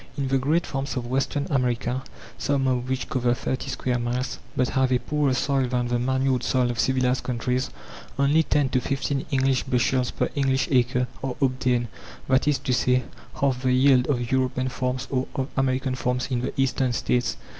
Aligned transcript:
In 0.17 0.29
the 0.29 0.39
great 0.39 0.65
farms 0.65 0.97
of 0.97 1.05
Western 1.05 1.45
America, 1.51 2.03
some 2.35 2.65
of 2.67 2.89
which 2.89 3.07
cover 3.07 3.35
30 3.35 3.67
square 3.69 3.99
miles, 3.99 4.39
but 4.57 4.69
have 4.69 4.91
a 4.91 4.97
poorer 4.97 5.35
soil 5.35 5.67
than 5.67 5.89
the 5.89 5.99
manured 5.99 6.41
soil 6.41 6.71
of 6.71 6.79
civilized 6.79 7.23
countries, 7.23 7.69
only 8.17 8.41
10 8.41 8.69
to 8.69 8.81
15 8.81 9.27
English 9.29 9.61
bushels 9.65 10.09
per 10.09 10.29
English 10.33 10.67
acre 10.71 11.05
are 11.23 11.35
obtained; 11.39 11.87
that 12.27 12.47
is 12.47 12.57
to 12.57 12.73
say, 12.73 13.03
half 13.41 13.61
the 13.61 13.73
yield 13.73 14.07
of 14.07 14.31
European 14.31 14.69
farms 14.69 15.07
or 15.11 15.27
of 15.35 15.49
American 15.55 15.93
farms 15.93 16.29
in 16.31 16.41
the 16.41 16.51
Eastern 16.59 16.93
States. 16.93 17.37